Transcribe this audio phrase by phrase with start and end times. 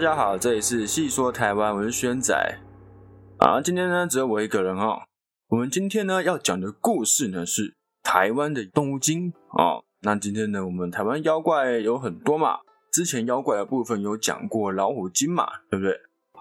[0.00, 2.34] 大家好，这里是细说台湾，我是轩仔
[3.36, 3.60] 啊。
[3.60, 5.02] 今天呢，只有我一个人哦。
[5.48, 9.84] 我们今天呢要讲的故事呢是台湾的动物精哦。
[10.00, 12.60] 那今天呢，我们台湾妖怪有很多嘛，
[12.90, 15.94] 之前妖怪的部分有讲过老虎精嘛，对不对？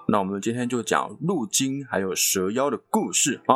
[0.08, 3.56] 那我们今天就讲鹿精还有蛇妖的故事啊。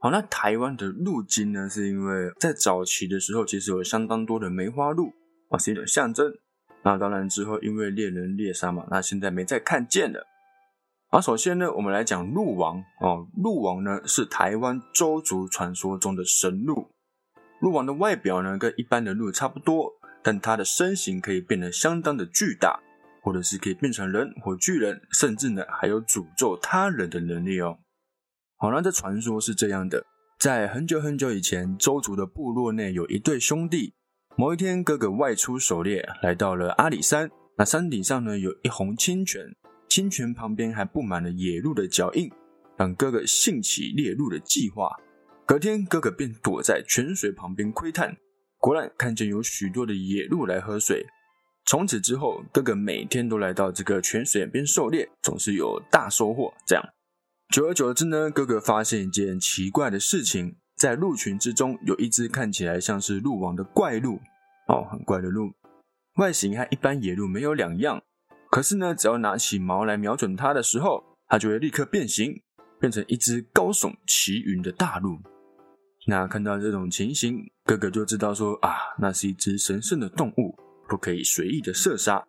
[0.00, 5.12] 好，那台湾的鹿精呢，是因为在早期的时候，其实有相当多的梅花鹿
[5.48, 6.32] 啊，是一种象征。
[6.84, 10.26] 那当然之后因为猎人猎杀嘛，那现在没再看见了。
[11.10, 13.28] 好，首先呢，我们来讲鹿王哦。
[13.36, 16.90] 鹿王呢是台湾周族传说中的神鹿。
[17.60, 22.80] 鹿王的外表呢跟一般的鹿差不多，但它的身形可以变得相当的巨大，
[23.22, 27.78] 或者是可以变成人或巨人，甚至呢还有诅咒他人的能力哦。
[28.56, 30.04] 好，那这传说是这样的：
[30.40, 33.94] 在很久很久以前，周族的部落内有一对兄弟。
[34.34, 37.30] 某一天，哥哥外出狩猎，来到了阿里山。
[37.58, 39.54] 那山顶上呢，有一泓清泉，
[39.88, 42.30] 清泉旁边还布满了野鹿的脚印，
[42.78, 44.90] 让哥哥兴起猎鹿的计划。
[45.44, 48.16] 隔天，哥哥便躲在泉水旁边窥探，
[48.58, 51.04] 果然看见有许多的野鹿来喝水。
[51.66, 56.54] 从此之后，哥哥每天都来到这个泉水边狩猎，总是有大收获。
[56.66, 56.82] 这样。
[57.50, 64.18] 久而久之呢，哥哥发现一件奇怪的事情，在鹿群之中有一只看起来像是鹿王的怪鹿，
[64.66, 65.52] 哦，很怪的鹿，
[66.16, 68.02] 外形和一般野鹿没有两样。
[68.50, 72.42] 可是呢，只要拿起矛来瞄准它的时候，它就会立刻变形，
[72.80, 75.20] 变成一只高耸齐云的大鹿。
[76.08, 80.52] 那看到这种情形，哥哥就知道说啊，那是一只神圣的动物，
[80.88, 82.26] 不可以随意的射杀。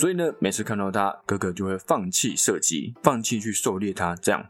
[0.00, 4.16] 所以呢，每次看到它，哥哥就会放弃射击，放弃去狩猎它。
[4.16, 4.44] 这样，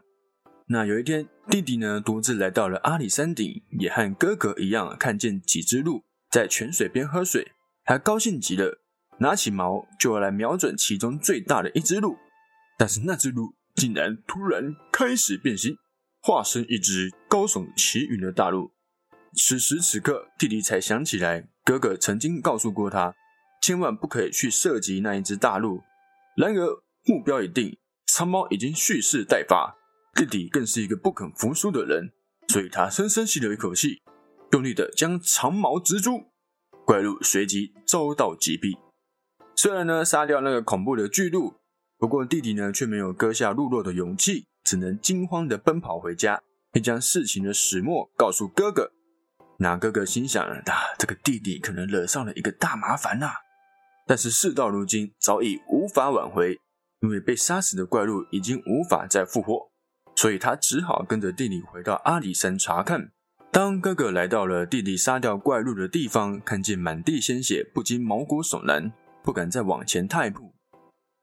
[0.69, 7.52] 那有一天，弟弟呢独自来到了阿里山顶，也和哥哥一样，看见几只鹿在泉水边喝水，
[7.84, 8.80] 他高兴极了，
[9.20, 12.17] 拿起矛就要来瞄准其中最大的一只鹿。
[12.77, 15.77] 但是那只鹿竟然突然开始变形，
[16.20, 18.73] 化身一只高耸齐云的大鹿。
[19.35, 23.14] 此时此刻，弟弟才想起来，哥哥曾经告诉过他。
[23.62, 25.83] 千万不可以去射击那一只大鹿。
[26.36, 29.77] 然而目标已定，长矛已经蓄势待发。
[30.17, 32.11] 弟弟更是一个不肯服输的人，
[32.49, 34.01] 所以他深深吸了一口气，
[34.53, 36.33] 用力的将长矛直出。
[36.87, 38.79] 怪鹿随即遭到击毙。
[39.55, 41.57] 虽然呢杀掉那个恐怖的巨鹿，
[41.99, 46.41] 不过弟弟呢却没有割下鹿肉的勇气，只能惊慌的奔跑回家，
[46.73, 48.93] 并将事情的始末告诉哥哥。
[49.59, 50.63] 那哥哥心想：啊，
[50.98, 53.33] 这个弟弟可能惹上了一个大麻烦呐。
[54.07, 56.59] 但是事到如今，早已无法挽回，
[57.01, 59.71] 因为被杀死的怪鹿已经无法再复活，
[60.17, 63.13] 所以他只好跟着弟弟回到阿里山查看。
[63.53, 70.53] 当哥哥来到了弟弟杀掉怪鹿的地方，看见满地鲜血，不禁毛骨悚然，不敢再往前踏一步，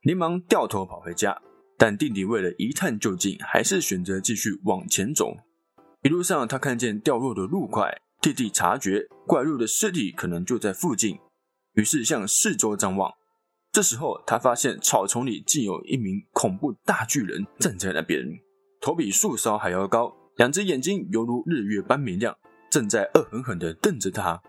[0.02, 1.42] 连忙掉头跑回家。
[1.78, 5.36] 但弟弟为了一探究竟，还是选择继续往前走。
[6.02, 11.18] 一路上，他看见掉落的鹿块，弟弟察觉怪鹿的尸体可能就在附近。
[11.74, 13.12] 于是向四周张望，
[13.72, 18.24] 这时候他发现草丛里竟有一名恐怖大巨人站在那边，
[18.84, 22.38] 头比树梢还要高，两只眼睛犹如日月般明亮，
[22.70, 24.44] 正在恶狠狠地瞪着他。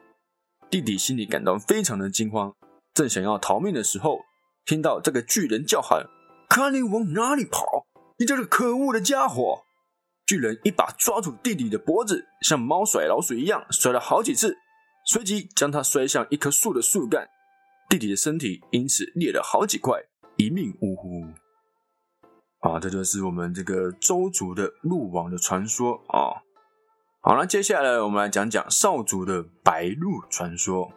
[0.68, 2.52] 弟弟心里感到非常的惊慌，
[2.92, 4.18] 正想要逃命的时候，
[4.64, 6.08] 听到这个巨人叫喊
[6.50, 7.86] ：“看你往哪里跑！
[8.18, 9.62] 你这个可恶的家伙！”
[10.26, 14.58] 巨人一把抓住弟弟的脖子，像猫甩老鼠一样甩了好几次。
[15.06, 17.28] 随即将他摔向一棵树的树干，
[17.88, 20.00] 弟弟的身体因此裂了好几块，
[20.36, 21.22] 一命呜呼。
[22.64, 26.40] 啊，这就是我们这个周族的鹿王的传说啊。
[27.20, 30.90] 好了，接下来我们来讲讲少族的白鹿传说。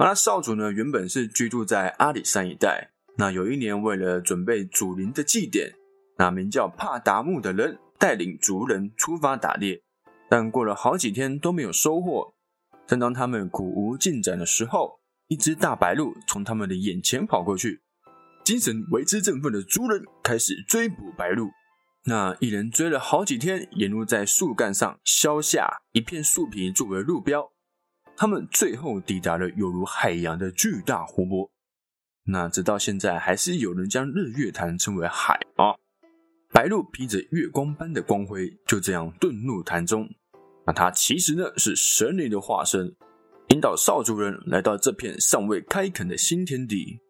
[0.00, 2.90] 那少族呢，原本是居住在阿里山一带。
[3.16, 5.72] 那有一年，为了准备祖灵的祭典，
[6.18, 9.80] 那名叫帕达木的人带领族人出发打猎，
[10.28, 12.34] 但过了好几天都没有收获。
[12.88, 17.82] 正当他们苦无进展的时候，一只大白鹿从他们的眼前跑过去。
[18.44, 21.50] 精神为之振奋的族人开始追捕白鹿。
[22.04, 27.50] 那一人追了好几天，沿路在树干上削下一片树皮作为路标。
[28.16, 31.50] 他们最后抵达了犹如海洋的巨大湖泊。
[32.26, 35.74] 那直到现在，还是有人将日月潭称为海啊。
[36.52, 40.08] 白鹿披着月光般的光辉，就这样遁入潭中。
[40.66, 42.94] 那它其实呢是神灵的化身，
[43.48, 47.00] 引导少族人来到这片尚未开垦的新天地。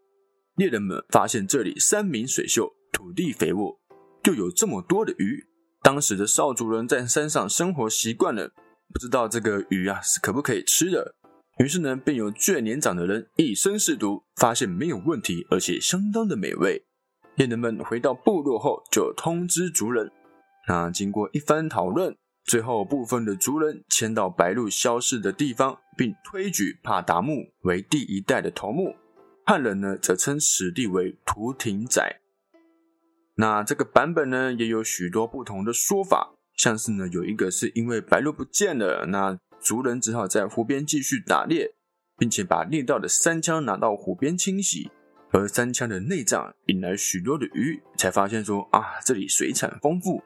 [0.56, 3.80] 猎人们发现这里山明水秀，土地肥沃，
[4.24, 5.44] 又有这么多的鱼。
[5.82, 8.52] 当时的少族人在山上生活习惯了，
[8.92, 11.16] 不知道这个鱼啊是可不可以吃的。
[11.58, 16.84] 于是呢，便有最年长的人以身试毒，发现没有问题，而且相当的美味。
[17.34, 20.12] 猎人们回到部落后，就通知族人。
[20.68, 28.94] 那经过一番讨论，最后部分的族人迁到白鹿消失的地方，并推举帕达木为第一代的头目。
[29.46, 32.20] 汉人呢，则称此地为图廷仔。
[33.36, 41.74] 那这个版本呢，也有许多不同的说法，像是呢，有一个是因为白鹿不见了，那族人只好在湖边继续打猎，
[42.16, 44.90] 并且把猎到的三枪拿到湖边清洗，
[45.30, 50.22] 而三枪的内脏引来许多的鱼，才发现说啊，这里水产丰富。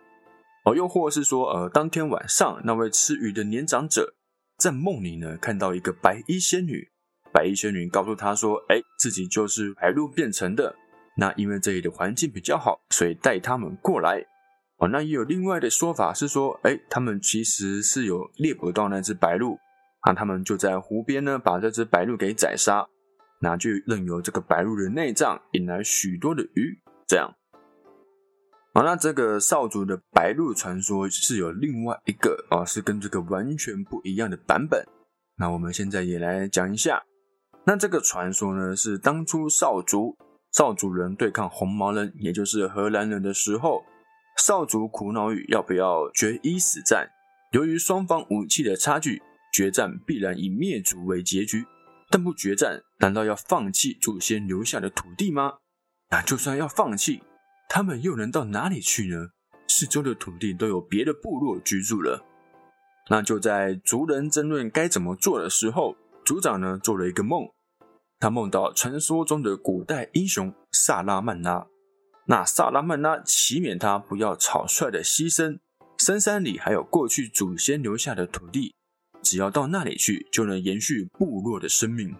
[0.64, 4.14] 哦，又或是说，呃，当天晚上那位吃鱼的年长者
[4.58, 6.92] 在梦里呢，看到一个白衣仙女。
[7.32, 10.74] 白衣仙女告诉他说：“哎，自己就是白鹿变成的。
[11.16, 14.24] 那因为这里的环境比较好，所以带他们过来。
[14.78, 19.58] 哦，那也有另外的说法是说，哎，他们其实是有猎捕到那只白鹿，
[20.06, 22.86] 那他们就在湖边呢，把这只白鹿给宰杀，
[23.40, 26.78] 那就任由这个白鹿的内脏引来许多的鱼。
[27.08, 27.34] 这样，
[28.72, 34.86] 好，那这个少族的白鹿传说是有另外一个啊，是跟这个完全不一样的版本。
[35.36, 37.02] 那我们现在也来讲一下。”
[37.68, 40.16] 那这个传说呢，是当初少族
[40.52, 43.84] 少族人对抗红毛人，也就是荷兰人的时候，
[44.38, 47.10] 少族苦恼于要不要决一死战。
[47.52, 49.20] 由于双方武器的差距，
[49.52, 51.66] 决战必然以灭族为结局。
[52.08, 55.58] 但不决战，难道要放弃祖先留下的土地吗？
[56.10, 57.22] 那就算要放弃，
[57.68, 59.28] 他们又能到哪里去呢？
[59.66, 62.24] 四周的土地都有别的部落居住了。
[63.10, 65.94] 那就在族人争论该怎么做的时候，
[66.24, 67.46] 族长呢做了一个梦。
[68.20, 71.66] 他梦到传说中的古代英雄萨拉曼拉，
[72.26, 75.58] 那萨拉曼拉祈勉他不要草率的牺牲，
[75.98, 78.74] 深山里还有过去祖先留下的土地，
[79.22, 82.14] 只要到那里去就能延续部落的生命。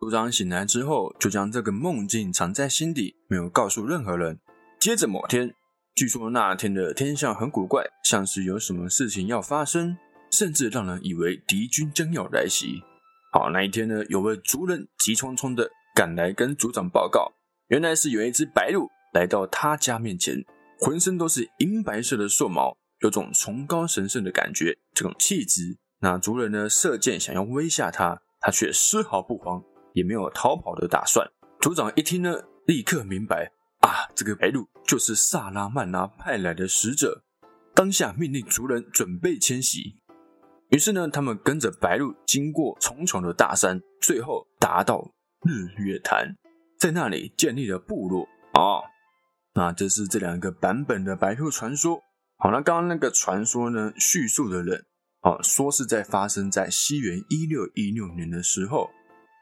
[0.00, 4.40] 族长醒来之后，就将这个梦境藏在心底，没有告诉任何人。
[4.80, 5.54] 接着某天，
[5.94, 9.96] 据说那天的天象很古怪，像是有什么事情要发生，
[10.32, 12.82] 甚至让人以为敌军将要来袭。
[13.34, 17.32] 好，那一天呢，有位族人急匆匆的赶来跟族长报告，
[17.68, 20.44] 原来是有一只白鹿来到他家面前，
[20.78, 25.78] 浑身都是银白色的兽毛，有种崇高神圣的感觉，这种气质。
[26.00, 29.62] 那族人呢，射箭想要威吓他，他却丝毫不慌，
[29.94, 31.26] 也没有逃跑的打算。
[31.58, 33.50] 族长一听呢，立刻明白
[33.80, 37.24] 啊，这个白鹿就是萨拉曼拉派来的使者，
[37.74, 40.01] 当下命令族人准备迁徙。
[40.72, 45.12] 于是呢，他们跟着白鹿经过重重的大山，最后达到
[45.46, 46.34] 日月潭，
[46.80, 48.80] 在那里建立了部落啊。
[49.54, 52.02] 那这是这两个版本的白兔传说。
[52.38, 54.86] 好，那刚刚那个传说呢，叙述的人
[55.20, 58.88] 啊，说是在发生在西元一六一六年的时候，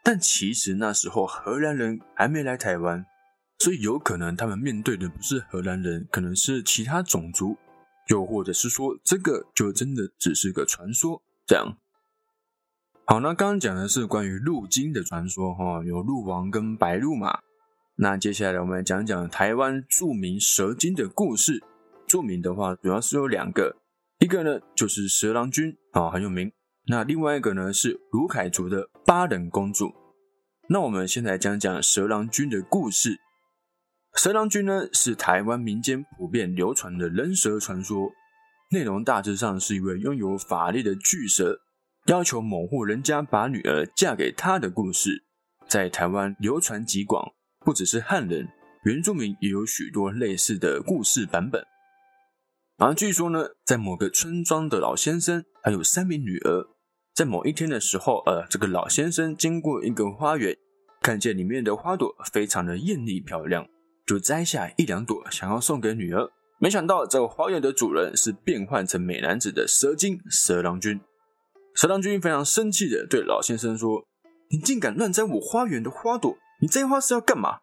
[0.03, 3.07] 但其实那时候荷兰人还没来台湾，
[3.61, 7.57] 所以有可能他们面对的不是荷兰人，可能是其他种族。
[8.11, 11.79] 又或者是说，这个就真的只是个传说，这样。
[13.07, 17.39] 好，那刚刚讲的是关于鹿精的传说，哈，有鹿王跟白鹿嘛。
[17.97, 21.63] 那接下来我们来讲讲台湾著名蛇精的故事。
[22.09, 23.77] 著名的话，主要是有两个，
[24.19, 26.51] 一个呢就是蛇郎君啊，很有名。
[26.87, 29.93] 那另外一个呢是卢凯族的巴人公主。
[30.69, 33.21] 那我们先来讲讲蛇郎君的故事。
[34.17, 38.11] 蛇郎君呢，是台湾民间普遍流传的人蛇传说，
[38.71, 41.61] 内容大致上是一位拥有法力的巨蛇，
[42.07, 45.25] 要求某户人家把女儿嫁给他的故事，
[45.69, 47.33] 在台湾流传极广。
[47.65, 48.49] 不只是汉人，
[48.85, 51.65] 原住民也有许多类似的故事版本。
[52.79, 56.67] 而据说呢，在某个村庄的老先生，还有三名女儿，
[57.15, 60.57] 在某一天的时候，呃，这个老先生经过一个花园，
[61.01, 63.67] 看见里面的花朵非常的艳丽漂亮。
[64.11, 66.29] 就摘下一两朵，想要送给女儿。
[66.59, 71.01] 没想到这个花园的主人是变换成美男子的蛇精蛇郎君。
[71.77, 74.05] 蛇郎君非常生气的对老先生说
[74.51, 76.37] ：“你竟敢乱摘我花园的花朵！
[76.61, 77.61] 你摘花是要干嘛？”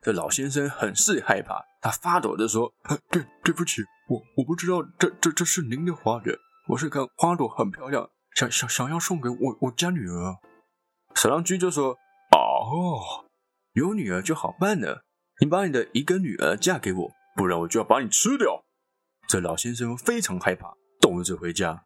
[0.00, 2.72] 这老先生很是害怕，他发抖的说
[3.10, 6.32] ：“对，对不起，我我不知道这这这是您的花园，
[6.68, 10.36] 我是看花朵很漂亮，想想想要送给我我家女儿。”
[11.16, 11.98] 蛇郎君就说
[12.30, 13.26] ：“哦，
[13.72, 15.02] 有女儿就好办了。”
[15.40, 18.64] 你把你的一个女儿嫁给我，不然我就要把你吃掉。
[19.28, 21.84] 这老先生非常害怕，抖着回家。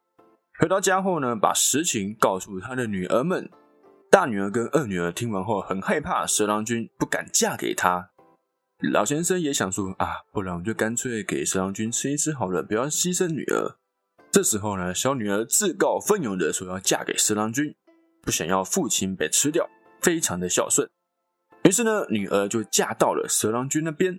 [0.59, 3.51] 回到家后呢，把实情告诉他的女儿们。
[4.11, 8.11] 大女儿跟二女儿听完后很害怕，蛇郎君不敢嫁给他。
[8.93, 13.77] 老先生也想说啊，不然我就干脆给蛇郎君吃一吃好了，不要牺牲女儿。
[14.31, 17.75] 这时候呢，小女儿自告奋勇的说要嫁给蛇郎君，
[18.23, 19.69] 不想要父亲被吃掉，
[20.01, 20.89] 非常的孝顺。
[21.65, 24.19] 于是呢，女儿就嫁到了蛇郎君那边。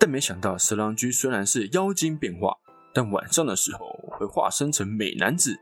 [0.00, 2.54] 但没想到蛇郎君虽然是妖精变化，
[2.94, 5.58] 但晚上的时候会化身成美男子，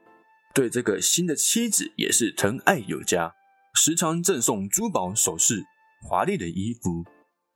[0.54, 3.32] 对这个新的妻子也是疼爱有加，
[3.75, 5.64] 时常赠送珠宝首饰、
[6.06, 7.02] 华丽的衣服。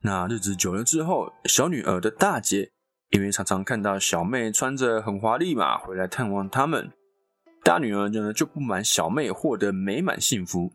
[0.02, 2.70] 那日子久了之后，小女儿的大姐
[3.10, 6.90] 因为常常看到小妹穿着很华丽嘛，回来探望他们，
[7.62, 10.72] 大女儿呢就不满小妹获得美满幸福，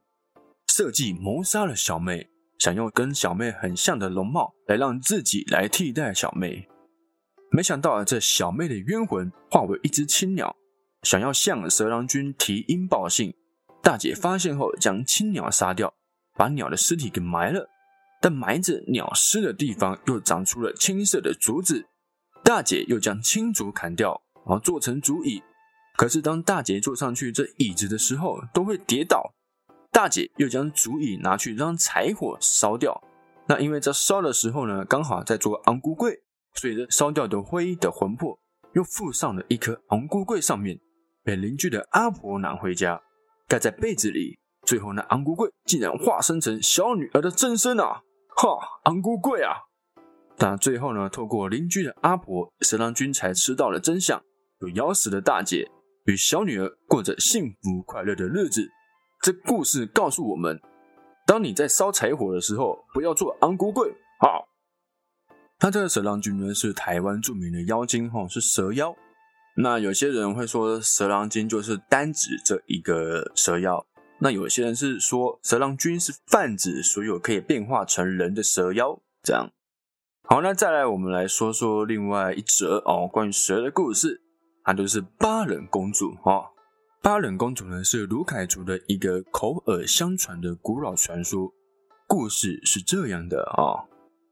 [0.68, 2.30] 设计谋杀了小妹。
[2.58, 6.68] 想用跟小妹很像的容貌来让自己来替代小妹，
[7.52, 10.56] 没想到这小妹的冤魂化为一只青鸟，
[11.04, 13.34] 想要向蛇郎君提音报信。
[13.84, 15.94] 大姐发现后，将青鸟杀掉，
[16.36, 17.70] 把鸟的尸体给埋了。
[18.20, 21.86] 但埋着鸟尸的地方又长出了青色的竹子，
[22.44, 25.44] 大姐又将青竹砍掉，然后做成竹椅。
[25.96, 29.35] 可是当大姐坐上去这椅子的时候，都会跌倒。
[29.96, 33.02] 大姐又将竹椅拿去让柴火烧掉，
[33.48, 36.22] 那因为在烧的时候呢，刚好在做昂菇柜，
[36.56, 38.38] 所以烧掉的灰的魂魄
[38.74, 40.78] 又附上了一颗昂菇柜上面，
[41.24, 43.02] 被邻居的阿婆拿回家
[43.48, 44.38] 盖在被子里。
[44.66, 48.02] 最后那，昂菇柜竟然化身成小女儿的真身啊！
[48.36, 49.54] 哈，昂菇柜啊！
[50.36, 54.22] 但最后呢，透过邻居的阿婆，蛇郎君才知道了真相，
[54.60, 55.72] 有咬死的大姐
[56.04, 58.70] 与小女儿过着幸福快乐的日子。
[59.26, 60.62] 这故事告诉我们：
[61.26, 63.92] 当你在烧柴火的时候，不要做安菇柜。
[64.20, 64.48] 好，
[65.62, 68.96] 那这个蛇郎君呢，是台湾著名的妖精，哈，是蛇妖。
[69.58, 73.84] 那有些人会说蛇郎君就是单指这一个蛇妖，
[74.20, 79.02] 那有些人是说蛇郎君是泛指所有可以变化成人的蛇妖。
[79.24, 79.50] 这样，
[80.30, 84.22] 好，那再来我们来说说另外一则哦，关于蛇的故事，
[84.64, 86.52] 它就是八人公主，哈。
[87.06, 91.54] 巴冷公主呢，是卢凯族的一个口耳相传的古老传说。
[92.08, 93.86] 故事是这样的啊，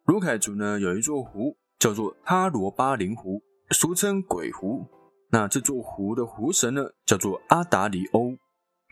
[0.06, 4.88] 卢凯族呢有一座湖，叫做哈罗巴林湖，俗称鬼湖。
[5.30, 8.36] 那这座湖的湖神呢，叫做阿达里欧。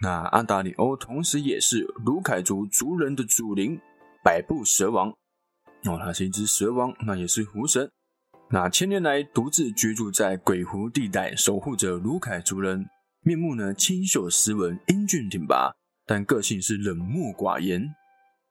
[0.04, 3.80] 那阿达里欧同时也是卢凯族族人的祖灵，
[4.24, 5.10] 百步蛇王。
[5.86, 7.90] 哦，他是一只蛇王，那也是湖神。
[8.52, 12.86] 那千年来独自居住在鬼湖地带，守护着卢凯族人。
[13.24, 15.76] 面目呢清秀斯文、英俊挺拔，
[16.08, 17.94] 但个性是冷漠寡言。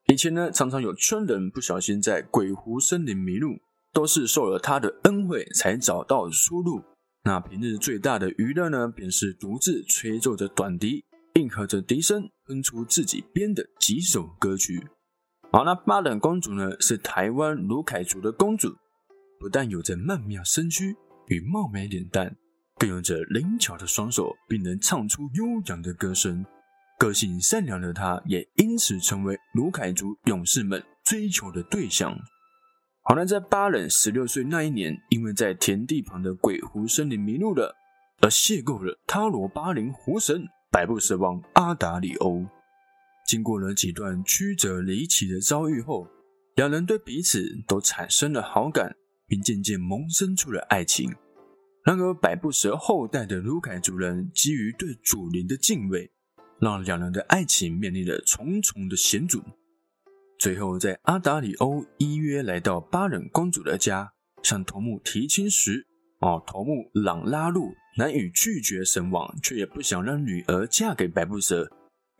[0.06, 3.58] 以前呢，常常有村人不小心在鬼湖森林迷路，
[3.92, 6.84] 都是受了他的恩惠才找到出路。
[7.24, 14.86] 那平日最大的娱乐呢，便是独自吹奏着短笛，应和着笛声，哼出自己编的几首歌曲。
[15.50, 18.76] 好，那巴冷公主呢，是台湾卢凯族的公主，
[19.40, 20.94] 不但有着曼妙身躯
[21.26, 22.36] 与貌美脸蛋。
[22.80, 26.42] 更有着灵巧的双手，并能唱出悠扬的歌声。
[26.98, 32.18] 个性善良的他，也因此成为卢凯族勇士们追求的对象。
[33.02, 37.76] 好了，在巴冷十六岁那一年，因为在田地旁的鬼狐森林迷路了，
[38.22, 42.46] 而邂逅了塔罗巴林狐神百步蛇王阿达里欧。
[43.26, 46.06] 经过了几段曲折离奇的遭遇后，
[46.56, 48.96] 两人对彼此都产生了好感，
[49.26, 51.14] 并渐渐萌生出了爱情。
[51.82, 56.12] 然而，百步蛇后代的卢凯族人基于对祖灵的敬畏，
[56.60, 59.42] 让两人的爱情面临了重重的险阻。
[60.38, 65.86] 最后，在阿达里欧依约来到巴忍公主的家，向头目提亲时，
[66.20, 71.70] 哦，头目朗拉路难以拒绝神王，却也不想让女儿嫁给百步蛇，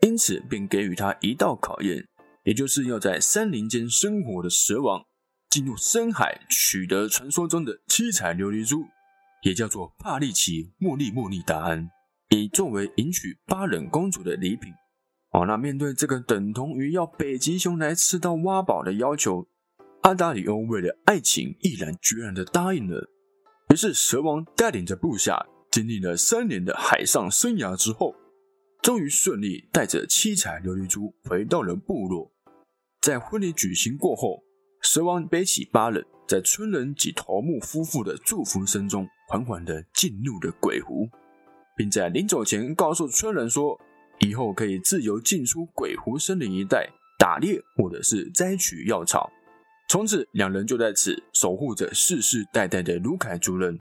[0.01, 2.07] 因此便给予他一道考验，
[2.45, 5.05] 也就是要在山林间生活的蛇王，
[5.51, 8.83] 进入深海取得传说中的七彩琉璃珠。
[9.41, 11.89] 也叫做帕利奇莫利莫利达安，
[12.29, 14.71] 以作为迎娶巴冷公主的礼品。
[15.31, 19.47] 哦，那面对这个等同于要北极熊来吃到挖宝的要求，
[20.01, 23.09] 阿达里欧为了爱情毅然决然的答应了。
[23.69, 28.13] 于是蛇王带领着部下，经历了三年的海上生涯之后，
[28.81, 32.31] 终于顺利带着七彩琉璃珠回到了部落。
[32.99, 34.43] 在婚礼举行过后，
[34.81, 39.07] 蛇王背起巴冷，在村人及头目夫妇的祝福声中。
[39.31, 41.07] 缓缓地进入了鬼湖，
[41.77, 43.79] 并在临走前告诉村人说
[44.19, 49.31] ：“以后可以自由进出鬼湖森林一带打猎，或者是摘取药草。”
[49.87, 53.79] 从此，两人就在此守护着世世代代的卢凯族人。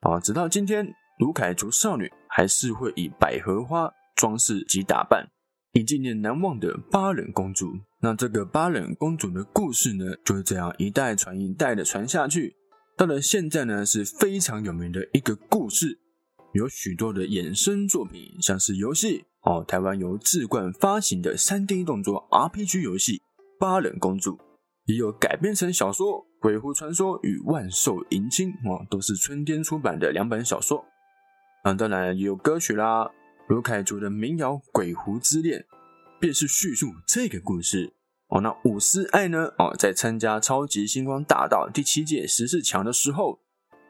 [0.00, 5.28] 啊，直到今天，卢凯族少女还是会以百合花装饰及打扮，
[5.72, 7.70] 以纪念难忘的巴冷公主。
[8.00, 12.56] 那这个巴冷公主的故事呢，就是这样一代传一代的传下去。
[12.96, 15.98] 到了现在呢，是非常有名的一个故事，
[16.54, 23.18] 有许多的衍生作品，像是游戏哦，台湾由志冠发行的三 D 动作 RPG 游戏
[23.60, 24.32] 《八人公主》，
[24.86, 30.82] 也有改编成小说鬼狐传说》与《万寿迎亲》哦，都是春天出版的两本小说。
[31.64, 33.10] 啊，当然也有歌曲啦，
[33.48, 35.60] 卢凯族的民谣《鬼狐之恋》
[36.18, 37.92] 便是叙述这个故事。
[38.28, 39.52] 哦，那伍思爱呢？
[39.58, 43.38] 哦，在参加超级星光大道第七届十四强的时候，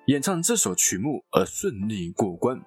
[0.08, 2.60] 演唱这首曲目而顺利过关。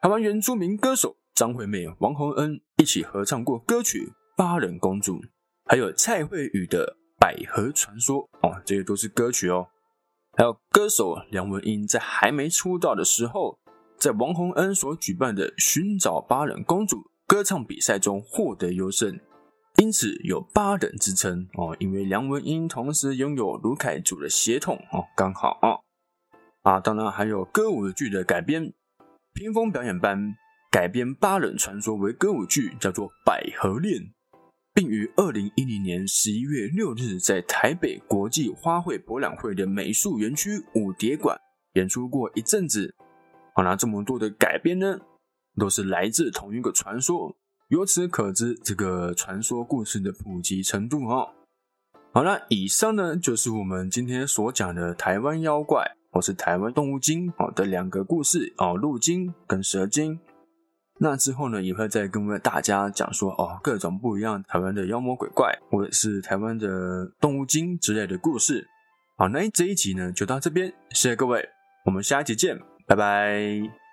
[0.00, 4.06] 台湾原住民歌手张惠妹、王洪恩一起合唱过歌曲
[4.36, 5.16] 《八人公主》，
[5.64, 8.18] 还有蔡慧宇的《百合传说》
[8.48, 9.66] 哦，这些都是歌曲哦。
[10.36, 13.58] 还有歌手梁文音在还没出道的时候，
[13.98, 19.18] 在王洪恩所举办的《寻找八人公主》歌唱比赛中获得优胜。
[19.78, 25.78] 因此有八等之称哦，因为梁文音同时拥有卢凯祖的血统哦，刚好啊
[26.62, 28.72] 啊，当然还有歌舞剧的改编，
[29.34, 30.34] 屏风表演班
[30.70, 34.00] 改编八人传说为歌舞剧，叫做《百合恋》，
[34.72, 41.38] 并于二零一零年十一月六日在台北国际花卉博览会的美术园区舞蝶馆
[41.74, 42.94] 演出过一阵子。
[43.54, 45.00] 好啦，这么多的改编呢，
[45.58, 47.36] 都是来自同一个传说。
[47.68, 51.30] 由此可知，这个传说故事的普及程度哦。
[52.12, 60.18] 好了，以上呢就是我们今天所讲的台湾妖怪或是台湾动物精哦的两个故事哦，鹿精跟蛇精。
[60.98, 68.66] 那之后呢，也会再跟大家讲说哦，各种不一样台湾的妖魔鬼怪，或者是台湾的动物精之类的故事。
[69.18, 71.46] 好，那这一集呢就到这边，谢谢各位，
[71.84, 73.85] 我们下一集见，拜拜。